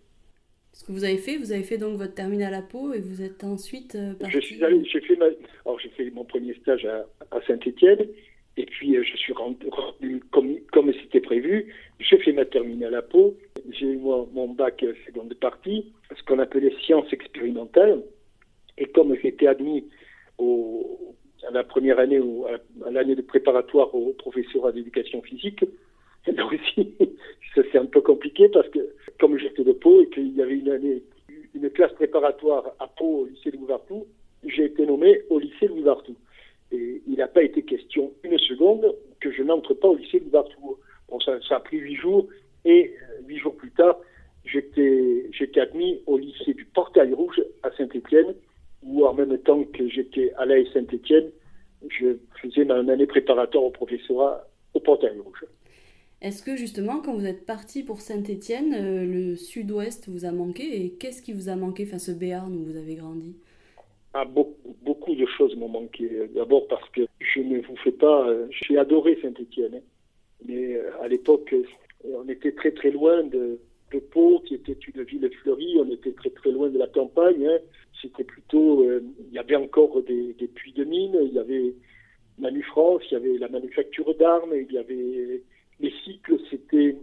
Ce 0.80 0.86
que 0.86 0.94
vous 0.94 1.04
avez 1.04 1.18
fait, 1.18 1.36
vous 1.36 1.52
avez 1.52 1.64
fait 1.64 1.78
donc 1.78 1.98
votre 1.98 2.14
terminale 2.14 2.54
à 2.54 2.62
Pau 2.62 2.94
et 2.94 3.02
vous 3.02 3.22
êtes 3.22 3.44
ensuite 3.44 3.96
euh, 3.96 4.14
parti... 4.14 4.34
Je 4.34 4.40
suis 4.40 4.64
allé, 4.64 4.82
j'ai 4.86 5.02
fait, 5.02 5.20
alors 5.66 5.78
j'ai 5.78 5.90
fait 5.90 6.10
mon 6.12 6.24
premier 6.24 6.54
stage 6.54 6.86
à, 6.86 7.06
Saint-Étienne 7.46 8.08
et 8.56 8.66
puis 8.66 8.96
euh, 8.96 9.04
je 9.04 9.18
suis 9.18 9.34
rendu 9.34 9.68
comme, 10.32 10.56
comme 10.72 10.94
c'était 10.94 11.20
prévu. 11.20 11.76
J'ai 12.00 12.18
fait 12.20 12.32
ma 12.32 12.46
terminale 12.46 12.96
à 12.96 13.02
Pau. 13.02 13.36
J'ai 13.72 13.88
eu 13.88 13.98
mon, 13.98 14.48
bac 14.54 14.82
euh, 14.84 14.94
seconde 15.06 15.34
partie, 15.34 15.92
ce 16.18 16.24
qu'on 16.24 16.40
appelait 16.40 16.74
sciences 16.86 17.12
expérimentales. 17.12 18.02
Et 18.78 18.86
comme 18.86 19.14
j'étais 19.22 19.48
admis 19.48 19.84
au, 20.38 21.14
à 21.46 21.52
la 21.52 21.66
première 21.66 22.00
année 22.00 22.22
ou 22.22 22.46
à, 22.46 22.90
l'année 22.90 23.18
de 23.18 23.22
préparatoire 23.22 23.94
au 23.94 24.14
professorat 24.14 24.72
d'éducation 24.72 25.22
physique, 25.24 25.66
là 26.28 26.46
aussi, 26.46 26.96
ça 27.54 27.64
c'est 27.70 27.80
un 27.80 27.86
peu 27.86 28.00
compliqué 28.00 28.48
parce 28.48 28.70
que 28.70 28.80
Et 30.02 30.10
qu'il 30.10 30.36
y 30.36 30.42
avait 30.42 30.58
une 30.58 30.70
année, 30.70 31.04
une 31.56 31.70
classe 31.70 31.94
préparatoire 31.94 32.76
à 32.80 32.88
Pau 32.88 33.22
au 33.22 33.26
lycée 33.26 33.52
de 33.52 33.58
Louvartou, 33.58 34.06
j'ai 34.46 34.66
été 34.66 34.86
nommé 34.86 35.22
au 35.30 35.40
lycée 35.40 35.68
de 35.68 35.74
Louvartou. 35.74 36.16
Et 36.72 37.02
il 37.08 37.16
n'a 37.18 37.28
pas 37.28 37.44
été 37.44 37.64
question 37.64 38.12
une 38.24 38.38
seconde 38.38 38.96
que 39.20 39.32
je 39.32 39.44
n'entre 39.44 39.74
pas 39.74 39.88
au 39.88 39.96
lycée 39.96 40.20
de 40.20 40.26
Louvartou. 40.26 40.78
Bon, 41.10 41.20
ça, 41.20 41.40
a 41.50 41.60
pris 41.60 41.78
huit 41.78 41.96
jours 41.96 42.28
et 42.66 42.94
euh, 42.94 43.28
huit 43.28 43.40
jours 43.40 43.56
plus 43.56 43.72
tard, 43.72 43.98
j'étais, 44.46 45.26
j'étais 45.32 45.60
admis 45.60 46.02
au 46.06 46.18
lycée 46.18 46.54
du 46.54 46.66
Portail 46.66 47.14
Rouge 47.14 47.42
à 47.64 47.72
Saint-Étienne, 47.76 48.36
où 48.84 49.06
en 49.06 49.14
même 49.14 49.36
temps 49.40 49.64
que 49.64 49.88
j'étais 49.90 50.32
à 50.38 50.46
l'AE 50.46 50.66
Saint-Étienne, 50.74 51.32
je 51.88 52.18
faisais 52.42 52.66
ma 52.66 52.76
année 52.76 53.08
préparatoire 53.08 53.64
au 53.64 53.72
professorat 53.72 54.46
au 54.74 54.80
Portail 54.80 55.18
Rouge. 55.20 55.46
Est-ce 56.22 56.44
que 56.44 56.58
justement, 56.58 56.99
quand 57.10 57.16
vous 57.16 57.26
êtes 57.26 57.44
parti 57.44 57.82
pour 57.82 58.02
Saint-Étienne, 58.02 58.76
euh, 58.76 59.04
le 59.04 59.36
sud-ouest 59.36 60.08
vous 60.10 60.26
a 60.26 60.32
manqué 60.32 60.86
et 60.86 60.92
qu'est-ce 60.92 61.24
qui 61.24 61.34
vous 61.34 61.50
a 61.50 61.56
manqué, 61.56 61.86
enfin 61.88 61.98
ce 61.98 62.12
Béarn 62.12 62.56
où 62.56 62.66
vous 62.66 62.78
avez 62.78 62.94
grandi? 62.94 63.36
Ah, 64.14 64.26
beaucoup, 64.26 65.16
de 65.16 65.26
choses 65.26 65.56
m'ont 65.56 65.70
manqué. 65.70 66.08
D'abord 66.36 66.68
parce 66.68 66.88
que 66.92 67.02
je 67.20 67.40
ne 67.40 67.62
vous 67.62 67.76
fais 67.78 67.92
pas. 67.92 68.30
Euh, 68.30 68.46
j'ai 68.52 68.78
adoré 68.78 69.18
Saint-Étienne, 69.24 69.76
hein. 69.76 69.82
mais 70.48 70.76
euh, 70.76 71.02
à 71.02 71.08
l'époque, 71.08 71.56
on 72.04 72.30
était 72.30 72.52
très 72.52 72.72
très 72.74 72.92
loin 72.92 73.24
de, 73.24 73.60
de 73.92 74.00
Pau, 74.00 74.44
qui 74.46 74.54
était 74.54 74.78
une 74.94 75.02
ville 75.02 75.28
fleurie. 75.42 75.78
On 75.80 75.92
était 75.92 76.12
très 76.12 76.30
très 76.30 76.52
loin 76.52 76.70
de 76.70 76.78
la 76.78 76.88
campagne. 76.88 77.44
Hein. 77.44 77.58
C'était 78.04 78.24
plutôt. 78.24 78.84
il 78.84 79.34
y 79.34 79.40
avait 79.40 79.56
encore 79.56 80.00
des, 80.04 80.36
puits 80.54 80.74
de 80.74 80.84
mines. 80.84 81.18
Il 81.24 81.34
y 81.34 81.40
avait 81.40 81.74
Manu 82.38 82.62
France. 82.62 83.02
Il 83.10 83.14
y 83.14 83.18
avait 83.18 83.38
la 83.40 83.50
manufacture 83.50 84.14
d'armes. 84.14 84.54
Il 84.54 84.72
y 84.72 84.78
avait 84.78 85.42
les 85.80 85.94
cycles, 86.04 86.38
c'était, 86.50 86.98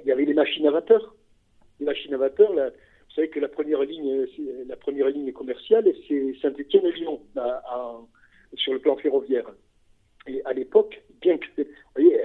il 0.00 0.06
y 0.06 0.12
avait 0.12 0.24
les 0.24 0.34
machines 0.34 0.66
à 0.66 0.70
vapeur. 0.70 1.14
Les 1.78 1.86
machines 1.86 2.14
à 2.14 2.18
vapeur, 2.18 2.52
là, 2.54 2.70
vous 2.70 3.14
savez 3.14 3.28
que 3.28 3.40
la 3.40 3.48
première 3.48 3.82
ligne, 3.82 4.26
la 4.68 4.76
première 4.76 5.08
ligne 5.08 5.32
commerciale, 5.32 5.84
c'est 6.06 6.34
Saint-Étienne 6.40 6.86
et 6.86 6.92
Lyon, 6.92 7.20
sur 8.54 8.72
le 8.72 8.78
plan 8.78 8.96
ferroviaire. 8.96 9.50
Et 10.26 10.42
à 10.44 10.52
l'époque, 10.52 11.02
bien 11.20 11.38
que, 11.38 11.66
voyez, 11.96 12.16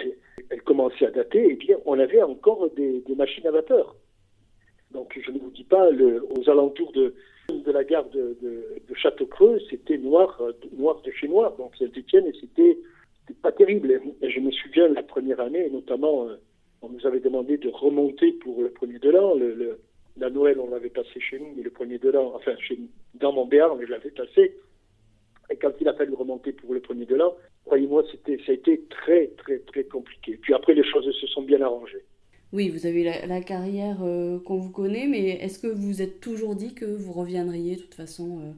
elle, 0.50 0.62
commençait 0.62 1.07
à 1.07 1.12
dater, 1.12 1.39
et 1.39 1.51
eh 1.51 1.55
bien, 1.55 1.77
on 1.86 1.98
avait 1.98 2.22
encore 2.22 2.69
des, 2.75 3.03
machines 3.15 3.48
à 3.48 3.51
vapeur. 3.51 3.95
Donc, 4.91 5.19
je 5.19 5.31
ne 5.31 5.39
vous 5.39 5.50
dis 5.51 5.63
pas, 5.63 5.89
aux 5.89 6.50
alentours 6.50 6.91
de, 6.91 7.15
la 7.65 7.84
gare 7.84 8.07
de, 8.10 8.38
de, 8.41 8.93
Château-Creux, 8.93 9.60
c'était 9.69 9.98
noir, 9.98 10.39
noir 10.77 11.01
de 11.01 11.12
chez 11.12 11.27
noir. 11.27 11.55
Donc, 11.57 11.75
Saint-Étienne, 11.77 12.31
c'était 12.39 12.77
c'était 13.27 13.39
pas 13.39 13.51
terrible. 13.51 14.01
Je 14.22 14.39
me 14.39 14.51
souviens 14.51 14.88
la 14.88 15.03
première 15.03 15.39
année, 15.39 15.70
notamment, 15.70 16.27
euh, 16.27 16.36
on 16.82 16.89
nous 16.89 17.05
avait 17.05 17.20
demandé 17.20 17.58
de 17.58 17.70
remonter 17.70 18.34
pour 18.34 18.62
le 18.62 18.70
premier 18.70 19.00
de 19.00 19.10
l'an. 19.10 19.36
Le, 19.36 19.79
la 20.17 20.29
Noël, 20.29 20.60
on 20.60 20.70
l'avait 20.70 20.89
passé 20.89 21.20
chez 21.20 21.39
nous, 21.39 21.53
mais 21.55 21.63
le 21.63 21.72
premier 21.72 21.98
de 21.98 22.10
l'an, 22.10 22.34
enfin, 22.36 22.55
chez, 22.60 22.79
dans 23.15 23.34
mon 23.34 23.46
béarn, 23.46 23.79
je 23.82 23.91
l'avais 23.91 24.12
passé. 24.12 24.55
Et 25.50 25.58
quand 25.58 25.72
il 25.79 25.88
a 25.88 25.94
fallu 25.94 26.13
remonter 26.13 26.53
pour 26.53 26.74
le 26.74 26.79
premier 26.79 27.05
de 27.05 27.15
l'an, 27.15 27.36
croyez-moi, 27.65 28.03
ça 28.03 28.32
a 28.48 28.53
été 28.53 28.82
très, 28.89 29.27
très, 29.38 29.60
très 29.60 29.84
compliqué. 29.84 30.38
Puis 30.41 30.53
après, 30.53 30.74
les 30.74 30.84
choses 30.84 31.10
se 31.12 31.27
sont 31.27 31.44
bien 31.44 31.62
arrangées. 31.62 32.03
Oui, 32.53 32.70
vous 32.70 32.86
avez 32.86 33.03
la, 33.03 33.41
carrière 33.41 33.98
euh, 34.03 34.39
qu'on 34.39 34.58
vous 34.58 34.72
connaît, 34.72 35.08
mais 35.08 35.32
est-ce 35.41 35.60
que 35.60 35.67
vous 35.67 36.01
êtes 36.01 36.22
toujours 36.22 36.55
dit 36.55 36.74
que 36.74 36.86
vous 36.86 37.12
reviendriez 37.12 37.75
de 37.75 37.82
toute 37.82 37.96
façon 37.96 38.39
euh, 38.39 38.51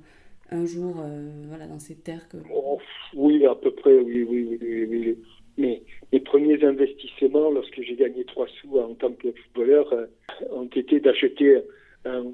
un 0.51 0.65
jour 0.65 0.95
euh, 0.99 1.29
voilà, 1.47 1.67
dans 1.67 1.79
ces 1.79 1.95
terres 1.95 2.27
que... 2.29 2.37
Oh, 2.53 2.79
oui, 3.13 3.45
à 3.45 3.55
peu 3.55 3.71
près, 3.71 3.97
oui, 3.97 4.23
oui, 4.23 4.57
oui. 4.61 4.87
oui, 4.89 5.17
Mais 5.57 5.83
mes 6.13 6.19
premiers 6.19 6.63
investissements, 6.63 7.49
lorsque 7.51 7.81
j'ai 7.81 7.95
gagné 7.95 8.23
trois 8.25 8.47
sous 8.61 8.79
en 8.79 8.93
tant 8.95 9.11
que 9.13 9.31
footballeur, 9.31 9.91
euh, 9.93 10.05
ont 10.51 10.67
été 10.67 10.99
d'acheter 10.99 11.61
un, 12.05 12.33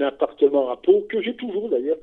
appartement 0.00 0.70
à 0.70 0.76
Pau, 0.76 1.06
que 1.08 1.22
j'ai 1.22 1.34
toujours 1.36 1.70
d'ailleurs, 1.70 1.98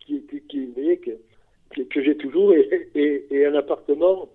qui, 0.00 0.22
qui, 0.26 0.40
que, 0.48 1.82
que, 1.82 2.02
j'ai 2.02 2.16
toujours, 2.16 2.52
et, 2.54 3.46
un 3.46 3.54
appartement 3.54 4.28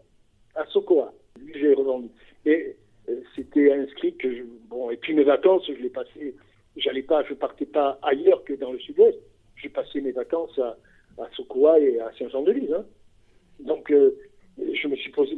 à 0.56 0.66
Sokoa. 0.68 1.14
Lui, 1.40 1.54
j'ai 1.56 1.74
revendu. 1.74 2.10
Et 2.46 2.76
euh, 3.10 3.22
c'était 3.36 3.74
inscrit 3.74 4.16
que, 4.16 4.28
bon, 4.70 4.90
et 4.90 4.98
puis 4.98 5.14
mes 5.14 5.24
vacances, 5.24 5.64
je 5.68 5.82
les 5.82 5.90
passais, 5.90 6.34
j'allais 6.78 7.02
pas, 7.02 7.24
partais 7.40 7.66
pas 7.66 8.00
ailleurs 8.04 8.44
que 8.44 8.54
dans 8.54 8.72
le 8.72 8.80
sud-ouest 8.80 9.18
j'ai 9.62 9.70
passé 9.70 10.02
mes 10.02 10.12
vacances 10.12 10.58
à, 10.60 10.78
à 11.22 11.30
Sokoa 11.36 11.80
et 11.80 12.00
à 12.00 12.12
Saint-Jean-de-Luz. 12.18 12.74
Hein. 12.74 12.86
Donc, 13.60 13.92
euh, 13.92 14.18
je 14.58 14.88
me 14.88 14.96
suis 14.96 15.12
posé, 15.12 15.38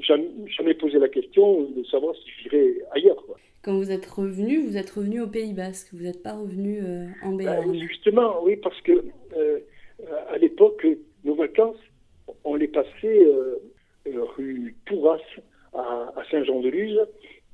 jamais, 0.00 0.74
posé 0.74 0.98
la 0.98 1.08
question 1.08 1.62
de 1.62 1.84
savoir 1.84 2.14
si 2.16 2.30
j'irais 2.42 2.74
ailleurs. 2.92 3.22
Quand 3.62 3.76
vous 3.76 3.90
êtes 3.90 4.06
revenu, 4.06 4.62
vous 4.66 4.76
êtes 4.76 4.90
revenu 4.90 5.22
au 5.22 5.26
Pays 5.26 5.54
Basque, 5.54 5.88
vous 5.92 6.04
n'êtes 6.04 6.22
pas 6.22 6.34
revenu 6.34 6.80
euh, 6.82 7.06
en 7.22 7.32
ben, 7.32 7.38
Béarn. 7.38 7.74
justement, 7.74 8.42
oui, 8.44 8.56
parce 8.56 8.80
que 8.82 9.04
euh, 9.36 9.60
à 10.28 10.38
l'époque, 10.38 10.86
nos 11.24 11.34
vacances, 11.34 11.78
on 12.44 12.54
les 12.56 12.68
passait 12.68 13.26
rue 14.06 14.76
Touras 14.84 15.18
à, 15.72 16.12
à 16.16 16.24
Saint-Jean-de-Luz, 16.30 17.00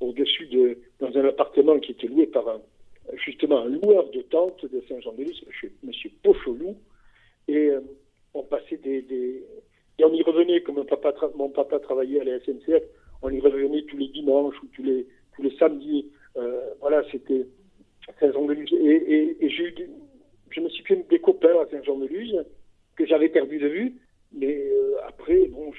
au-dessus 0.01 0.47
de, 0.47 0.77
dans 0.99 1.15
un 1.17 1.25
appartement 1.25 1.79
qui 1.79 1.93
était 1.93 2.07
loué 2.07 2.27
par 2.27 2.47
un, 2.49 2.61
justement 3.17 3.61
un 3.61 3.69
loueur 3.69 4.09
de 4.09 4.21
tentes 4.21 4.65
de 4.65 4.81
Saint-Jean-de-Luz, 4.87 5.43
M. 5.63 5.91
Pocholou, 6.23 6.75
et 7.47 7.69
euh, 7.69 7.81
on 8.33 8.43
passait 8.43 8.77
des, 8.77 9.43
Et 9.99 10.03
on 10.03 10.13
y 10.13 10.23
revenait, 10.23 10.61
comme 10.61 10.83
mon 11.35 11.49
papa, 11.49 11.79
travaillait 11.79 12.21
à 12.21 12.23
la 12.23 12.39
SNCF, 12.39 12.83
on 13.21 13.29
y 13.29 13.39
revenait 13.39 13.83
tous 13.83 13.97
les 13.97 14.07
dimanches 14.07 14.55
ou 14.63 14.67
tous 14.73 14.83
les, 14.83 15.05
tous 15.35 15.43
les 15.43 15.55
samedis. 15.57 16.09
Euh, 16.37 16.61
voilà, 16.79 17.03
c'était 17.11 17.45
Saint-Jean-de-Luz. 18.19 18.73
Et, 18.73 19.37
je 20.53 20.59
me 20.59 20.69
suis 20.69 20.83
fait 20.83 21.05
des 21.09 21.19
copains 21.19 21.59
à 21.61 21.69
Saint-Jean-de-Luz 21.69 22.43
que 22.95 23.05
j'avais 23.05 23.29
perdu 23.29 23.57
de 23.57 23.67
vue, 23.67 23.93
mais 24.33 24.65
euh, 24.65 24.95
après, 25.07 25.47
bon, 25.47 25.71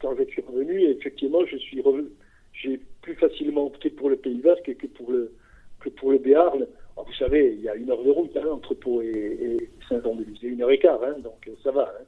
quand 0.00 0.16
je 0.16 0.24
suis 0.24 0.42
revenu, 0.42 0.82
effectivement, 0.90 1.44
je 1.46 1.56
suis 1.56 1.80
revenu, 1.80 2.08
j'ai 2.52 2.80
plus 3.02 3.14
facilement 3.14 3.66
opté 3.66 3.90
pour 3.90 4.10
le 4.10 4.16
Pays 4.16 4.40
Basque 4.40 4.76
que 4.76 4.86
pour 4.86 5.10
le, 5.10 5.32
pour 5.96 6.12
le 6.12 6.18
Béarn, 6.18 6.66
vous 6.96 7.12
savez, 7.14 7.54
il 7.56 7.62
y 7.62 7.68
a 7.68 7.74
une 7.74 7.90
heure 7.90 8.02
de 8.02 8.10
route 8.10 8.36
hein, 8.36 8.48
entre 8.52 8.74
Pau 8.74 9.00
et, 9.02 9.70
Saint-Jean-de-Luz, 9.88 10.38
une 10.42 10.62
heure 10.62 10.70
et 10.70 10.78
quart, 10.78 11.02
hein, 11.04 11.16
donc 11.22 11.46
euh, 11.46 11.52
ça 11.62 11.70
va. 11.70 11.94
Hein. 12.00 12.04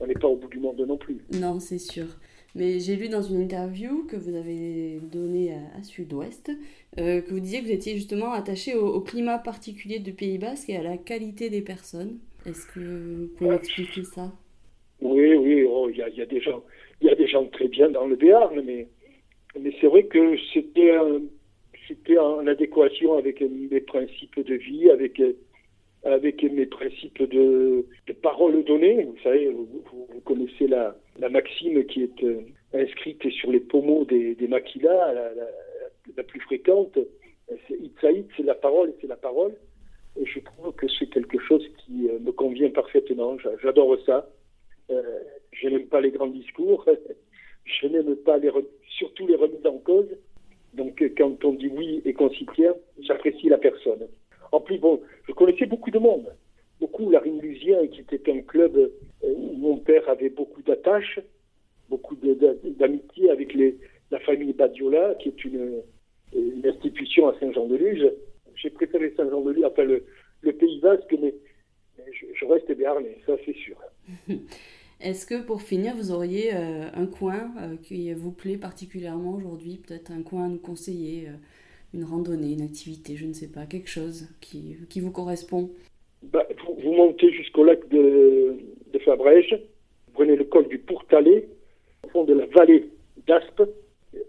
On 0.00 0.06
n'est 0.06 0.14
pas 0.14 0.28
au 0.28 0.36
bout 0.36 0.48
du 0.48 0.58
monde 0.58 0.80
non 0.80 0.96
plus. 0.96 1.18
Non, 1.32 1.60
c'est 1.60 1.78
sûr. 1.78 2.06
Mais 2.54 2.80
j'ai 2.80 2.96
lu 2.96 3.08
dans 3.08 3.22
une 3.22 3.40
interview 3.40 4.04
que 4.04 4.16
vous 4.16 4.34
avez 4.34 4.98
donnée 5.00 5.54
à, 5.78 5.82
Sud-Ouest 5.82 6.50
euh, 6.98 7.22
que 7.22 7.30
vous 7.30 7.40
disiez 7.40 7.60
que 7.60 7.66
vous 7.66 7.72
étiez 7.72 7.94
justement 7.94 8.32
attaché 8.32 8.74
au, 8.74 9.00
climat 9.00 9.38
particulier 9.38 10.00
du 10.00 10.12
Pays 10.12 10.36
Basque 10.36 10.68
et 10.68 10.76
à 10.76 10.82
la 10.82 10.98
qualité 10.98 11.48
des 11.48 11.62
personnes. 11.62 12.18
Est-ce 12.44 12.66
que 12.66 12.80
vous 12.80 13.28
pouvez 13.38 13.54
expliquer 13.54 14.02
ça? 14.02 14.32
Oui, 15.00 15.34
oui, 15.34 15.64
oh, 15.66 15.88
il 15.88 15.96
y, 15.96 16.02
a, 16.02 16.26
des 16.26 16.40
gens, 16.40 16.62
y 17.00 17.08
a 17.08 17.14
des 17.14 17.26
gens 17.26 17.46
très 17.46 17.68
bien 17.68 17.88
dans 17.88 18.06
le 18.06 18.16
Béarn, 18.16 18.60
mais 18.64 18.86
mais 19.58 19.74
c'est 19.80 19.86
vrai 19.86 20.04
que 20.04 20.36
c'était 20.52 20.92
un 20.92 21.20
c'était 21.92 22.18
en 22.18 22.46
adéquation 22.46 23.18
avec 23.18 23.40
mes 23.40 23.80
principes 23.80 24.40
de 24.40 24.54
vie, 24.54 24.90
avec 24.90 25.20
avec 26.04 26.42
mes 26.42 26.66
principes 26.66 27.22
de, 27.22 27.86
de 28.06 28.12
parole 28.12 28.64
donnée. 28.64 29.04
Vous 29.04 29.18
savez, 29.22 29.48
vous, 29.50 30.20
connaissez 30.24 30.66
la, 30.66 30.96
la, 31.18 31.28
maxime 31.28 31.84
qui 31.86 32.02
est 32.02 32.24
euh, 32.24 32.40
inscrite 32.74 33.28
sur 33.30 33.52
les 33.52 33.60
pommeaux 33.60 34.04
des, 34.04 34.34
des 34.34 34.48
maquilas, 34.48 35.12
la, 35.12 35.30
la, 36.16 36.22
plus 36.24 36.40
fréquente. 36.40 36.98
Itzaït, 37.70 38.26
c'est 38.36 38.42
la 38.42 38.54
parole, 38.54 38.92
c'est 39.00 39.06
la 39.06 39.16
parole. 39.16 39.54
Et 40.20 40.26
je 40.26 40.40
trouve 40.40 40.74
que 40.74 40.86
c'est 40.98 41.08
quelque 41.08 41.38
chose 41.38 41.64
qui 41.84 42.08
euh, 42.08 42.18
me 42.18 42.32
convient 42.32 42.70
parfaitement. 42.70 43.36
J'adore 43.62 43.96
ça. 44.04 44.28
Euh, 44.90 45.02
je 45.52 45.68
n'aime 45.68 45.86
pas 45.86 46.00
les 46.00 46.10
grands 46.10 46.26
discours. 46.26 46.84
je 47.64 47.86
n'aime 47.86 48.16
pas 48.16 48.38
les, 48.38 48.50
surtout 48.98 49.26
les 49.26 49.36
remises 49.36 49.66
en 49.66 49.78
cause. 49.78 50.08
Donc, 50.74 51.02
quand 51.16 51.44
on 51.44 51.52
dit 51.52 51.68
oui 51.68 52.02
et 52.04 52.14
qu'on 52.14 52.30
s'y 52.30 52.46
tient, 52.54 52.74
j'apprécie 53.00 53.48
la 53.48 53.58
personne. 53.58 54.08
En 54.52 54.60
plus, 54.60 54.78
bon, 54.78 55.00
je 55.28 55.32
connaissais 55.32 55.66
beaucoup 55.66 55.90
de 55.90 55.98
monde. 55.98 56.32
Beaucoup, 56.80 57.10
la 57.10 57.20
Lusien, 57.20 57.86
qui 57.88 58.00
était 58.00 58.32
un 58.32 58.40
club 58.40 58.76
euh, 58.76 58.88
où 59.22 59.56
mon 59.56 59.76
père 59.78 60.08
avait 60.08 60.30
beaucoup 60.30 60.62
d'attaches, 60.62 61.20
beaucoup 61.88 62.16
d'amitié 62.16 63.30
avec 63.30 63.54
la 64.10 64.18
famille 64.20 64.52
Badiola, 64.52 65.14
qui 65.16 65.28
est 65.28 65.44
une, 65.44 65.82
institution 66.64 67.28
à 67.28 67.38
Saint-Jean-de-Luz. 67.38 68.10
J'ai 68.54 68.70
préféré 68.70 69.12
Saint-Jean-de-Luz, 69.16 69.64
enfin 69.64 69.84
le, 69.84 70.04
Pays 70.52 70.80
Basque, 70.80 71.14
mais, 71.20 71.34
je, 72.10 72.26
je, 72.34 72.44
reste 72.46 72.72
béarnais, 72.72 73.18
ça 73.26 73.36
c'est 73.44 73.54
sûr. 73.56 73.76
Est-ce 75.02 75.26
que 75.26 75.42
pour 75.42 75.62
finir, 75.62 75.96
vous 75.96 76.12
auriez 76.12 76.54
euh, 76.54 76.86
un 76.94 77.06
coin 77.06 77.50
euh, 77.58 77.76
qui 77.82 78.12
vous 78.12 78.30
plaît 78.30 78.56
particulièrement 78.56 79.34
aujourd'hui? 79.34 79.80
Peut-être 79.84 80.12
un 80.12 80.22
coin 80.22 80.44
à 80.44 80.48
nous 80.48 80.58
conseiller, 80.60 81.26
euh, 81.26 81.32
une 81.92 82.04
randonnée, 82.04 82.52
une 82.52 82.62
activité, 82.62 83.16
je 83.16 83.26
ne 83.26 83.32
sais 83.32 83.50
pas, 83.50 83.66
quelque 83.66 83.88
chose 83.88 84.28
qui, 84.40 84.76
qui 84.88 85.00
vous 85.00 85.10
correspond? 85.10 85.70
Bah, 86.22 86.46
vous, 86.84 86.92
montez 86.92 87.32
jusqu'au 87.32 87.64
lac 87.64 87.88
de, 87.88 88.54
de 88.92 88.98
Fabrège, 89.00 89.58
vous 90.06 90.12
prenez 90.12 90.36
le 90.36 90.44
col 90.44 90.68
du 90.68 90.78
Pourtalais, 90.78 91.48
au 92.04 92.08
fond 92.10 92.22
de 92.22 92.34
la 92.34 92.46
vallée 92.46 92.88
d'Aspe, 93.26 93.62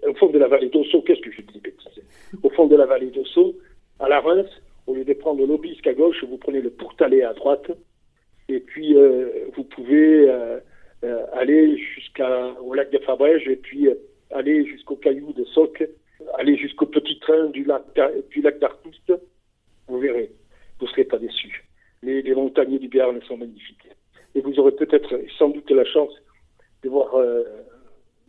au 0.07 0.13
fond 0.15 0.31
de 0.31 0.39
la 0.39 0.47
vallée 0.47 0.69
d'Osso, 0.69 1.03
qu'est-ce 1.03 1.21
que 1.21 1.31
je 1.31 1.41
dis 1.41 1.59
bêtise? 1.59 2.03
Au 2.41 2.49
fond 2.49 2.65
de 2.65 2.75
la 2.75 2.87
vallée 2.87 3.11
d'Osso, 3.11 3.55
à 3.99 4.09
la 4.09 4.21
Reims, 4.21 4.49
au 4.87 4.95
lieu 4.95 5.05
de 5.05 5.13
prendre 5.13 5.45
l'obisque 5.45 5.85
à 5.85 5.93
gauche, 5.93 6.23
vous 6.27 6.37
prenez 6.37 6.61
le 6.61 6.71
Pourtalais 6.71 7.21
à 7.21 7.33
droite, 7.33 7.69
et 8.49 8.59
puis, 8.59 8.92
euh, 9.73 9.81
vous 9.81 9.83
pouvez 9.83 10.29
euh, 10.29 10.59
euh, 11.03 11.25
aller 11.33 11.77
jusqu'au 11.77 12.73
lac 12.73 12.91
de 12.91 12.99
Fabrège 12.99 13.47
et 13.47 13.55
puis 13.55 13.89
aller 14.31 14.65
jusqu'au 14.65 14.95
caillou 14.95 15.33
de 15.33 15.43
Soc, 15.45 15.83
aller 16.37 16.57
jusqu'au 16.57 16.85
petit 16.85 17.19
train 17.19 17.49
du 17.49 17.63
lac, 17.63 17.83
du 18.29 18.41
lac. 18.41 18.55
Vous 19.87 19.99
verrez, 19.99 20.31
vous 20.79 20.85
ne 20.85 20.91
serez 20.91 21.03
pas 21.03 21.19
déçus. 21.19 21.65
Les, 22.01 22.21
les 22.21 22.35
montagnes 22.35 22.79
du 22.79 22.87
Béarn 22.87 23.21
sont 23.23 23.37
magnifiques. 23.37 23.87
Et 24.35 24.41
vous 24.41 24.57
aurez 24.59 24.71
peut-être, 24.71 25.19
sans 25.37 25.49
doute, 25.49 25.69
la 25.71 25.85
chance 25.85 26.11
de 26.83 26.89
voir 26.89 27.15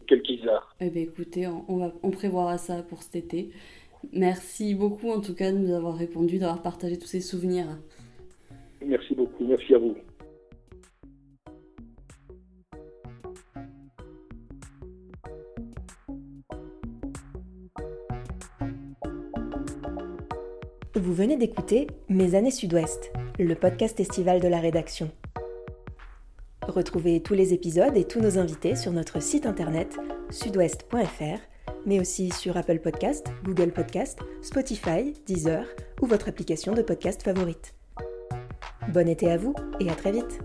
quelques 0.06 0.46
arts. 0.46 0.76
Eh 0.80 0.90
bien, 0.90 1.02
écoutez, 1.02 1.46
on, 1.46 1.78
va, 1.78 1.92
on 2.02 2.10
prévoira 2.10 2.58
ça 2.58 2.82
pour 2.82 3.02
cet 3.02 3.16
été. 3.16 3.50
Merci 4.12 4.74
beaucoup 4.74 5.10
en 5.10 5.20
tout 5.20 5.34
cas 5.34 5.50
de 5.50 5.56
nous 5.56 5.74
avoir 5.74 5.96
répondu, 5.96 6.38
d'avoir 6.38 6.62
partagé 6.62 6.98
tous 6.98 7.06
ces 7.06 7.20
souvenirs. 7.20 7.66
Merci 8.84 9.14
beaucoup, 9.14 9.44
merci 9.46 9.74
à 9.74 9.78
vous. 9.78 9.96
Vous 20.96 21.12
venez 21.12 21.36
d'écouter 21.36 21.88
Mes 22.08 22.36
années 22.36 22.52
Sud-Ouest, 22.52 23.12
le 23.40 23.56
podcast 23.56 23.98
estival 23.98 24.40
de 24.40 24.46
la 24.46 24.60
rédaction. 24.60 25.10
Retrouvez 26.62 27.20
tous 27.20 27.34
les 27.34 27.52
épisodes 27.52 27.96
et 27.96 28.04
tous 28.04 28.20
nos 28.20 28.38
invités 28.38 28.76
sur 28.76 28.92
notre 28.92 29.20
site 29.20 29.44
internet 29.44 29.96
sudouest.fr, 30.30 31.72
mais 31.84 31.98
aussi 31.98 32.30
sur 32.30 32.56
Apple 32.56 32.78
Podcast, 32.78 33.26
Google 33.42 33.72
Podcast, 33.72 34.20
Spotify, 34.40 35.14
Deezer 35.26 35.66
ou 36.00 36.06
votre 36.06 36.28
application 36.28 36.74
de 36.74 36.82
podcast 36.82 37.24
favorite. 37.24 37.74
Bon 38.92 39.08
été 39.08 39.32
à 39.32 39.36
vous 39.36 39.54
et 39.80 39.90
à 39.90 39.96
très 39.96 40.12
vite 40.12 40.38